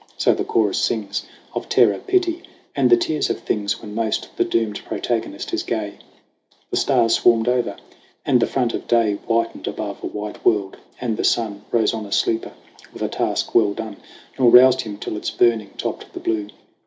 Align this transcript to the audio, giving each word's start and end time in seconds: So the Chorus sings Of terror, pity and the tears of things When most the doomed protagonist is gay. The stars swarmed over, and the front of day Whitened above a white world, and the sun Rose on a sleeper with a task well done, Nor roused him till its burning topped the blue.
So 0.17 0.33
the 0.33 0.43
Chorus 0.43 0.79
sings 0.79 1.27
Of 1.53 1.69
terror, 1.69 1.99
pity 1.99 2.41
and 2.75 2.89
the 2.89 2.97
tears 2.97 3.29
of 3.29 3.41
things 3.41 3.83
When 3.83 3.93
most 3.93 4.35
the 4.35 4.43
doomed 4.43 4.83
protagonist 4.83 5.53
is 5.53 5.61
gay. 5.61 5.99
The 6.71 6.77
stars 6.77 7.13
swarmed 7.13 7.47
over, 7.47 7.75
and 8.25 8.39
the 8.39 8.47
front 8.47 8.73
of 8.73 8.87
day 8.87 9.19
Whitened 9.27 9.67
above 9.67 10.01
a 10.03 10.07
white 10.07 10.43
world, 10.43 10.77
and 10.99 11.17
the 11.17 11.23
sun 11.23 11.65
Rose 11.71 11.93
on 11.93 12.07
a 12.07 12.11
sleeper 12.11 12.53
with 12.91 13.03
a 13.03 13.09
task 13.09 13.53
well 13.53 13.73
done, 13.75 13.97
Nor 14.39 14.49
roused 14.49 14.81
him 14.81 14.97
till 14.97 15.15
its 15.17 15.29
burning 15.29 15.69
topped 15.77 16.11
the 16.13 16.19
blue. 16.19 16.47